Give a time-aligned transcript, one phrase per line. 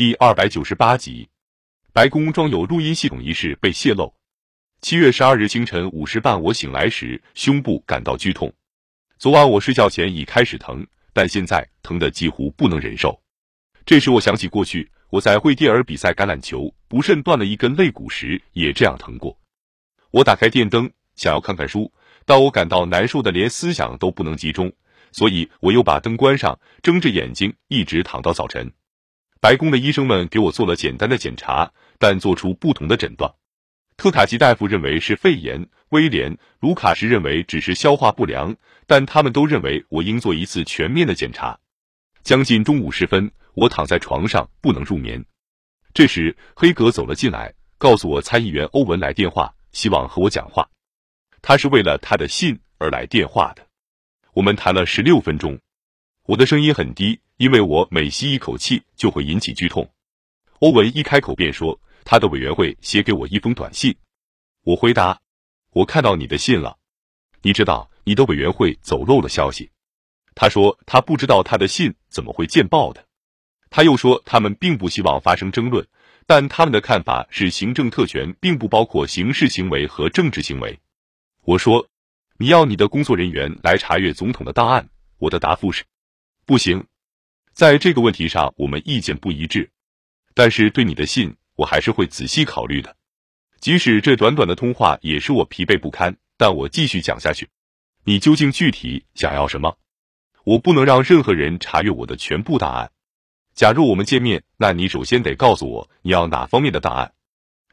[0.00, 1.28] 第二百九十八集，
[1.92, 4.14] 白宫装有录音系统一事被泄露。
[4.80, 8.50] 七月十二日清晨五时半，我醒来时胸部感到剧痛。
[9.18, 13.20] 昨晚我睡觉前已开始疼，但现在疼得几乎不能忍受。
[13.84, 19.38] 这时我想起过去我在惠蒂尔比赛橄榄球不慎断了一根肋骨时也这样疼过。
[20.12, 21.92] 我打开电灯，想要看看书，
[22.24, 24.72] 但我感到难受的连思想都不能集中，
[25.12, 28.72] 所以我又把灯关上，睁着眼睛一直躺到早晨。
[29.40, 33.32] 白宫的医生们给我做了简单的检查，但做出不同的诊断。
[33.96, 38.54] 特卡奇大夫认为是肺炎，威廉·卢卡什认为只是消化不良，
[38.86, 41.58] 但他们都认为我应做一次全面的检查。
[42.22, 45.24] 将近中午时分，我躺在床上不能入眠。
[45.94, 50.68] 这时，黑格走了进来，告诉我参议员欧文来电话，希望和我讲话。
[51.40, 53.66] 他是为了他的信而来电话的。
[54.34, 55.58] 我们谈了十六分钟，
[56.30, 57.20] 我的声音很低。
[57.38, 59.90] 因为我每吸一口气就会引起剧痛，
[60.58, 63.96] 欧文一开口便说他的委员会写给我一封短信。
[64.62, 65.18] 我回答
[65.72, 66.76] ：“我看到你的信了，
[67.40, 69.70] 你知道你的委员会走漏了消息。”
[70.36, 73.04] 他说他不知道他的信怎么会见报的。
[73.70, 75.84] 他又说他们并不希望发生争论，
[76.26, 80.78] 但他们的看法是行政特权并不包括刑事行为和政治行为。
[81.44, 81.88] 我说
[82.36, 85.84] ：“你要你的工作人员来查阅总统的档案。”我的答复是
[86.46, 86.84] ：“不行。”
[87.52, 89.70] 在这个问题上，我们意见不一致，
[90.34, 92.96] 但是对你的信，我还是会仔细考虑的。
[93.60, 97.48] 即使这短短的通话也使我疲惫不堪，但我继续讲下去。
[98.04, 99.76] 你究竟具体想要什么？
[100.44, 102.90] 我不能让任何人查阅我的全部档案。
[103.54, 107.12] 假如我们见面，那你首先得告诉我你要哪方面的档案。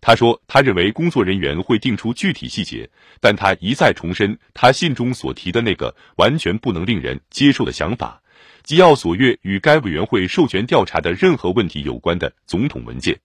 [0.00, 2.88] 他说，他认为工作人员会定出具体细节，
[3.20, 8.22] 但他一再重申他信中所提的那个完全不能令人接受的想法。
[8.64, 13.20] 即要索阅与该委员会授权调查的任何问题有关的总统文件，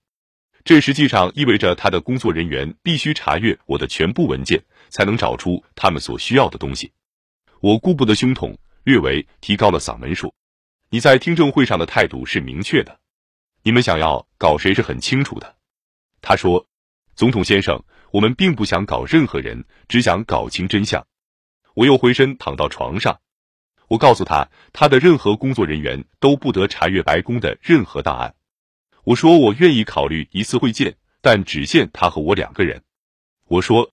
[0.64, 6.92] 这实际上意味着他的工作人员必须查阅我的全部文件，才能找出他们所需要的东西。
[7.60, 10.34] 我顾不得胸痛，略微提高了嗓门说
[10.90, 13.00] ：“你在听证会上的态度是明确的，
[13.62, 15.56] 你们想要搞谁是很清楚的。”
[16.20, 16.66] 他说
[17.16, 17.82] ：“总统先生，
[18.12, 21.06] 我们并不想搞任何人，只想搞清真相。”
[21.72, 23.18] 我又回身躺到床上。
[23.90, 28.32] 我告诉他，他的任何工作人员都不得查阅白宫的任何档案。
[29.02, 32.84] 我说我愿意考虑一次会见，但只限他和我两个人。
[33.48, 33.90] 我说，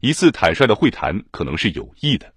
[0.00, 2.34] 一次坦率的会谈可能是有益的。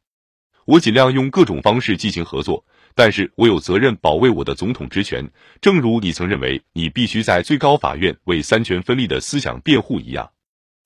[0.66, 5.28] 我尽量用各种方式进行合作，但是我有责任保卫我的总统职权，
[5.62, 10.30] 正如你曾认为你必须在最高法院为三权分立的思想辩护一样。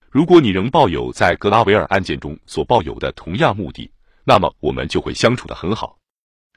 [0.10, 3.92] 如果你仍抱有在格拉维尔案件中所抱有的同样目的，
[4.24, 6.00] 那么我们就会相处的很好。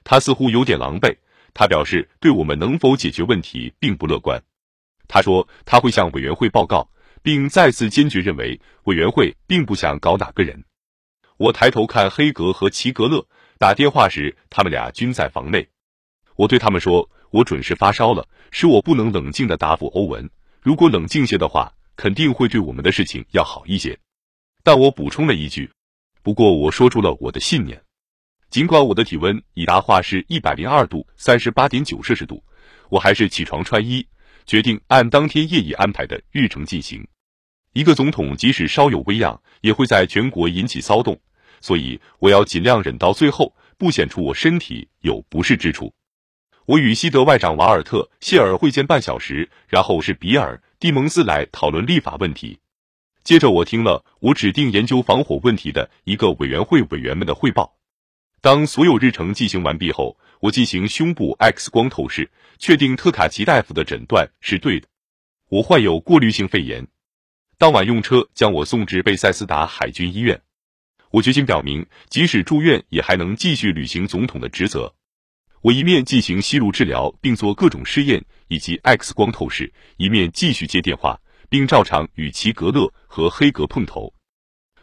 [0.08, 1.16] 他似乎有点狼狈，
[1.52, 4.40] 他表示对我们能否解决问题并不乐观。
[5.08, 6.88] 他说他会向委员会报告，
[7.22, 10.64] 并再次坚决认为委员会并不想搞哪个人。
[11.38, 13.26] 我抬头看黑格和齐格勒
[13.58, 15.68] 打电话时，他们俩均在房内。
[16.36, 20.30] 我对他们说：“我准是发烧了，使我不能冷静的答复欧文。
[20.62, 23.98] 如果冷静些的话，肯定会对我们的事情要好一些。”
[24.62, 25.68] 但我补充了一句
[26.22, 27.82] ：“不过我说出了我的信念。”
[28.50, 32.42] 尽管我的体温已达华氏一百零二度三十八点九摄氏度，
[32.88, 34.06] 我还是起床穿衣，
[34.46, 37.06] 决定按当天夜已安排的日程进行。
[37.72, 41.20] 一个总统即使稍有微恙，也会在全国引起骚动，
[41.60, 45.92] 所以我要尽量忍到最后，不显出我身体有不适之处。
[46.64, 52.58] 我与西德外长瓦尔特·谢尔会见半小时，然后是比尔·蒂蒙斯来讨论立法问题。
[53.22, 57.75] 接着我听了我指定研究防火问题的一个委员会委员们的汇报。
[58.46, 62.30] 当所有日程进行完毕后，我进行胸部 X 光透视，
[62.60, 64.86] 确定特卡奇大夫的诊断是对的。
[65.48, 66.86] 我患有过滤性肺炎。
[67.58, 70.40] 当晚用车将我送至贝塞斯达海军医院。
[71.10, 74.94] 我决心表明，即使住院也还能继续履行总统的职责。
[75.62, 84.14] 我一面进行吸入治疗，并做各种试验以及 X 光透视，一面继续接电话，并照常与齐格勒和黑格碰头。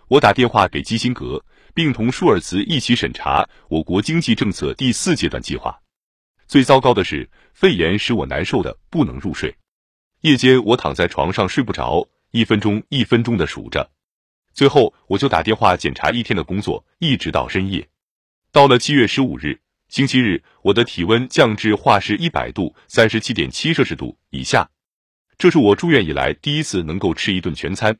[0.09, 1.41] 我打电话给基辛格。
[1.73, 5.79] 并同舒尔茨一起审查我国经济政策第四阶段计划。
[6.47, 9.55] 最糟糕的是，肺炎使我难受的不能入睡。
[10.21, 13.91] 夜间我躺在床上睡不着，一分钟一分钟的数着。
[14.53, 17.89] 最后我就打电话检查一天的工作，一直到深夜。
[18.51, 24.69] 到了七月十五日，星期日，我的体温降至华氏一百度三十七点七摄氏度以下。
[25.37, 27.97] 这是我住院以来第一次能够吃一顿全餐。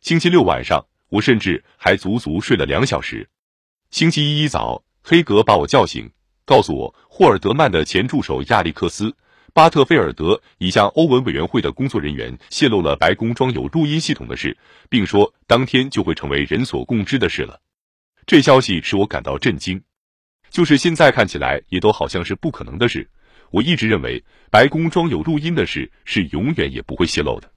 [0.00, 0.86] 星期六晚上。
[1.10, 3.28] 我甚至还足足睡了两小时。
[3.90, 6.10] 星期一一早，黑格把我叫醒，
[6.46, 9.10] 告诉我霍尔德曼的前助手亚历克斯·
[9.52, 14.56] 巴特菲尔德已向欧文委员会的工作人员泄露了白宫装有录音系统的事，
[14.88, 17.60] 并说当天就会成为人所共知的事了。
[18.26, 19.82] 这消息使我感到震惊，
[20.50, 23.10] 就是现在看起来也都好像是不可能的事。
[23.50, 27.52] 我一直认为白宫装有录音的事是永远也不会泄露的。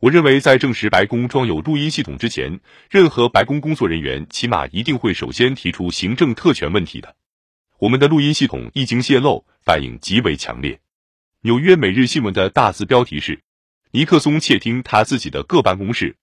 [0.00, 7.16] 我认为在证实白宫装有录音系统之前，任何白宫工作人员起码一定会首先提出行政特权问题的。
[7.80, 10.78] 我们的录音系统一经泄露，反应极为强烈。
[11.42, 13.40] 纽约每日新闻的大字标题是：
[13.90, 16.14] 尼克松窃听他自己的各办公室。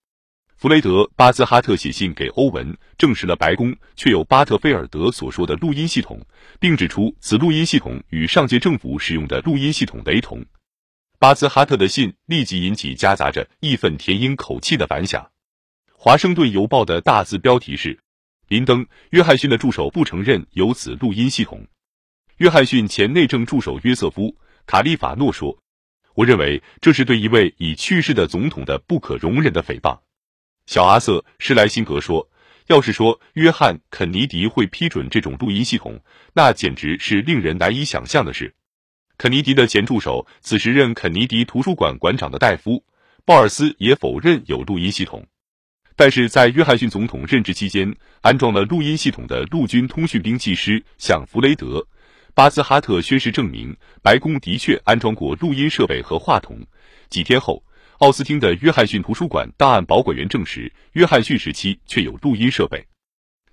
[0.55, 6.25] 弗雷德·巴兹哈特写信给欧文，证实了白宫确有巴特菲尔德所说的录音系统，
[6.61, 10.45] 并指出此录音系统与上届政府使用的录音系统雷同。
[11.17, 15.31] 巴兹哈特的信立即引起夹杂着义愤填膺口气的反响。
[15.91, 17.97] 华盛顿邮报的大字标题是：
[18.47, 21.65] 林登·约翰逊的助手不承认有此录音系统。
[22.37, 24.23] 约翰逊前内政助手约瑟夫·
[24.65, 25.57] 卡利法诺说
[26.15, 29.97] ：“我认为这是对一位已去世的总统的不可容忍的诽谤。”
[30.67, 32.29] 小阿瑟·施莱辛格说
[32.67, 35.99] ：“要是说约翰·肯尼迪会批准这种录音系统，
[36.33, 38.53] 那简直是令人难以想象的事。”
[39.17, 42.71] 肯尼迪的前助手、此时任肯尼迪图书馆馆长的戴夫·
[43.25, 45.25] 鲍尔斯也否认有录音系统。
[45.95, 51.79] 但是在约翰逊总统任职期间，安装了录音系统的陆军通讯兵技师向弗雷德·
[52.33, 56.59] 巴兹哈特宣誓证明，白宫的确安装过录音设备和话筒。
[57.09, 57.63] 几天后。
[57.99, 62.85] 奥斯汀的约翰逊图书馆档案保管员证实，约翰逊时期确有录音设备。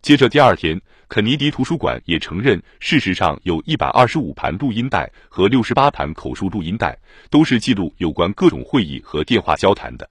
[0.02, 6.98] 接着第二天，肯尼迪图书馆也承认，事实上有一百二十五盘录音带和六十八盘口述录音带，
[7.30, 10.10] 都是记录有关各种会议和电话交谈的。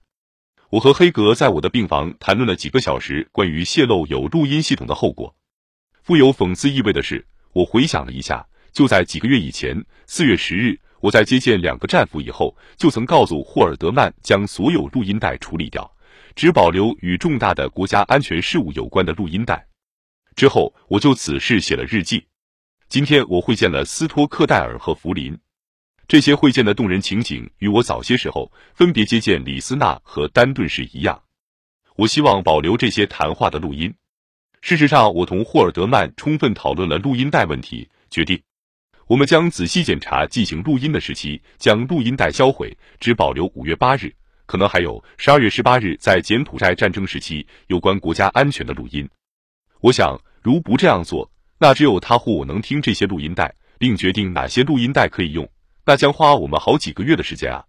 [0.70, 5.34] 我和黑格在我的病房谈论了几个小时关于泄露有录音系统的后果。
[6.02, 10.80] 富有讽刺意味的是，我回想了一下，就在几个月以前，四月十日。
[11.00, 15.92] 我在接见两个战俘以后，就曾告诉霍尔德曼将所有录音带处理掉，
[16.34, 19.66] 只保留与重大的国家安全事务有关的录音带。
[20.34, 22.24] 之后，我就此事写了日记。
[22.88, 25.38] 今天我会见了斯托克戴尔和福林，
[26.06, 31.22] 这些会见的动人情景与我早些时候分别接见李斯纳和丹顿时一样。
[31.96, 33.94] 我希望保留这些谈话的录音。
[34.60, 38.40] 事实上，我同霍尔德曼充分讨论了录音带问题，决定。
[39.06, 44.14] 我们将仔细检查进行录音的时期，将录音带销毁，只保留五月八日，
[44.46, 49.08] 可能还有十二月十八日在柬埔寨战争时期有关国家安全的录音。
[49.82, 55.48] 我想，如不这样做，那只有他或我能听这些录音带，并决定哪些录音带可以用，
[55.84, 57.64] 那将花我们好几个月的时间啊！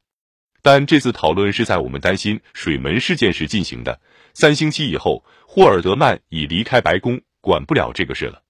[0.61, 3.99] 但这次讨论是在我们担心水门事件时进行的。
[4.35, 8.42] 三星期以后，霍尔德曼已离开白宫，管不了这个事了。